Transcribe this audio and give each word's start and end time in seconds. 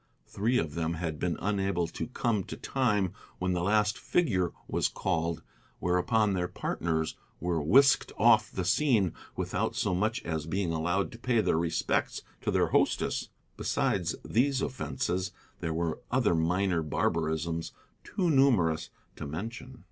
Three 0.25 0.57
of 0.57 0.73
them 0.73 0.95
had 0.95 1.19
been 1.19 1.37
unable 1.39 1.85
to 1.85 2.07
come 2.07 2.43
to 2.45 2.57
time 2.57 3.13
when 3.37 3.53
the 3.53 3.61
last 3.61 3.99
figure 3.99 4.51
was 4.67 4.87
called, 4.87 5.43
whereupon 5.77 6.33
their 6.33 6.47
partners 6.47 7.15
were 7.39 7.61
whisked 7.61 8.11
off 8.17 8.49
the 8.51 8.65
scene 8.65 9.13
without 9.35 9.75
so 9.75 9.93
much 9.93 10.23
as 10.23 10.47
being 10.47 10.71
allowed 10.73 11.11
to 11.11 11.19
pay 11.19 11.39
their 11.39 11.59
respects 11.59 12.23
to 12.41 12.49
the 12.49 12.65
hostess. 12.65 13.29
Besides 13.57 14.15
these 14.25 14.59
offences, 14.63 15.33
there 15.59 15.71
were 15.71 15.99
other 16.09 16.33
minor 16.33 16.81
barbarisms 16.81 17.71
too 18.03 18.31
numerous 18.31 18.89
to 19.17 19.27
mention. 19.27 19.77